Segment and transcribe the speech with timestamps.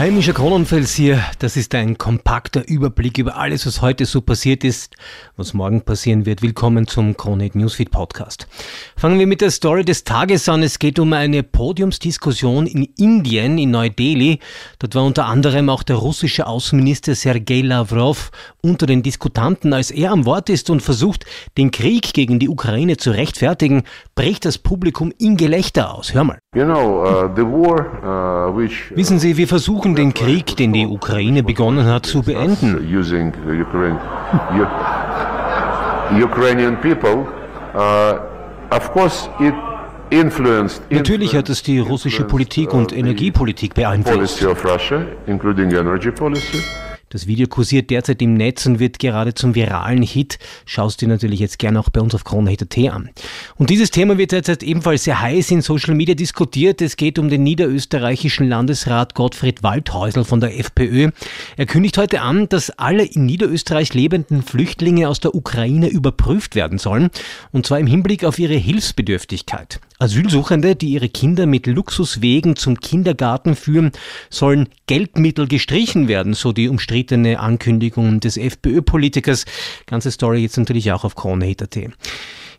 [0.00, 1.22] Hi, Mischa Kronenfels hier.
[1.40, 4.96] Das ist ein kompakter Überblick über alles, was heute so passiert ist,
[5.36, 6.40] was morgen passieren wird.
[6.40, 8.48] Willkommen zum Kronehit Newsfeed Podcast.
[8.96, 10.62] Fangen wir mit der Story des Tages an.
[10.62, 14.38] Es geht um eine Podiumsdiskussion in Indien, in Neu-Delhi.
[14.78, 18.30] Dort war unter anderem auch der russische Außenminister Sergei Lavrov
[18.62, 19.74] unter den Diskutanten.
[19.74, 21.26] Als er am Wort ist und versucht,
[21.58, 23.82] den Krieg gegen die Ukraine zu rechtfertigen,
[24.14, 26.14] bricht das Publikum in Gelächter aus.
[26.14, 26.38] Hör mal.
[26.56, 30.72] You know, uh, war, uh, which, uh, Wissen Sie, wir versuchen versuchen, den Krieg, den
[30.72, 32.76] die Ukraine begonnen hat, zu beenden.
[40.90, 44.44] Natürlich hat es die russische Politik und Energiepolitik beeinflusst.
[47.12, 50.38] Das Video kursiert derzeit im Netz und wird gerade zum viralen Hit.
[50.64, 53.10] Schaust du natürlich jetzt gerne auch bei uns auf KroneHit.at an.
[53.56, 56.80] Und dieses Thema wird derzeit ebenfalls sehr heiß in Social Media diskutiert.
[56.80, 61.10] Es geht um den niederösterreichischen Landesrat Gottfried Waldhäusl von der FPÖ.
[61.56, 66.78] Er kündigt heute an, dass alle in Niederösterreich lebenden Flüchtlinge aus der Ukraine überprüft werden
[66.78, 67.10] sollen.
[67.50, 69.80] Und zwar im Hinblick auf ihre Hilfsbedürftigkeit.
[69.98, 73.90] Asylsuchende, die ihre Kinder mit Luxuswegen zum Kindergarten führen,
[74.30, 76.99] sollen Geldmittel gestrichen werden, so die umstrittene
[77.38, 79.44] Ankündigung des FPÖ-Politikers.
[79.86, 81.76] Ganze Story jetzt natürlich auch auf KroneHit.at.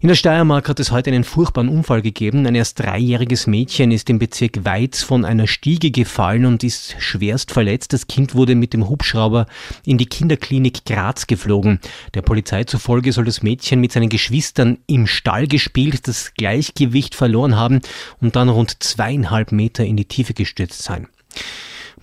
[0.04, 2.48] In der Steiermark hat es heute einen furchtbaren Unfall gegeben.
[2.48, 7.52] Ein erst dreijähriges Mädchen ist im Bezirk Weiz von einer Stiege gefallen und ist schwerst
[7.52, 7.94] verletzt.
[7.94, 9.46] Das Kind wurde mit dem Hubschrauber
[9.86, 11.80] in die Kinderklinik Graz geflogen.
[12.16, 17.56] Der Polizei zufolge soll das Mädchen mit seinen Geschwistern im Stall gespielt, das Gleichgewicht verloren
[17.56, 17.82] haben
[18.20, 21.10] und dann rund zweieinhalb Meter in die Tiefe gestürzt sein.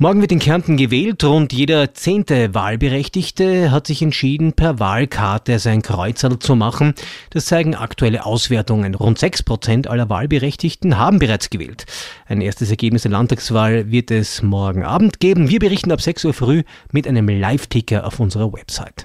[0.00, 1.24] Morgen wird in Kärnten gewählt.
[1.24, 6.94] Rund jeder zehnte Wahlberechtigte hat sich entschieden, per Wahlkarte sein Kreuzerl zu machen.
[7.30, 8.94] Das zeigen aktuelle Auswertungen.
[8.94, 11.84] Rund sechs Prozent aller Wahlberechtigten haben bereits gewählt.
[12.28, 15.48] Ein erstes Ergebnis der Landtagswahl wird es morgen Abend geben.
[15.48, 19.04] Wir berichten ab 6 Uhr früh mit einem Live-Ticker auf unserer Website.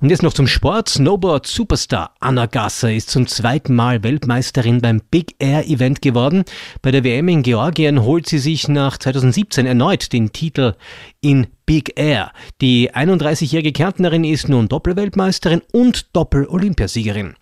[0.00, 0.88] Und jetzt noch zum Sport.
[0.88, 6.44] Snowboard-Superstar Anna Gasser ist zum zweiten Mal Weltmeisterin beim Big Air Event geworden.
[6.80, 10.74] Bei der WM in Georgien holt sie sich nach 2017 erneut den Titel
[11.20, 12.32] in Big Air.
[12.60, 17.36] Die 31-jährige Kärntnerin ist nun Doppelweltmeisterin und Doppel-Olympiasiegerin.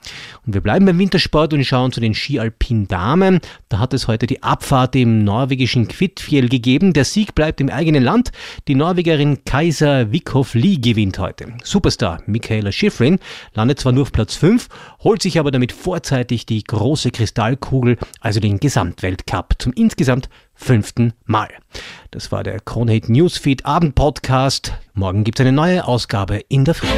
[0.46, 3.40] Und wir bleiben beim Wintersport und schauen zu den Ski-Alpin-Damen.
[3.70, 6.92] Da hat es heute die Abfahrt im norwegischen Kvitfjell gegeben.
[6.92, 8.30] Der Sieg bleibt im eigenen Land.
[8.68, 11.54] Die Norwegerin Kaiser Wickhoff Lee gewinnt heute.
[11.64, 13.20] Superstar Michaela Schifrin
[13.54, 14.68] landet zwar nur auf Platz 5,
[15.04, 20.28] holt sich aber damit vorzeitig die große Kristallkugel, also den Gesamtweltcup, zum insgesamt
[20.58, 21.48] fünften Mal.
[22.10, 24.74] Das war der Kronhit Newsfeed Abend Podcast.
[24.92, 26.88] Morgen gibt es eine neue Ausgabe in der Früh.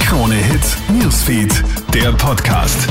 [0.00, 1.62] Krone Hit Newsfeed,
[1.94, 2.88] der Podcast.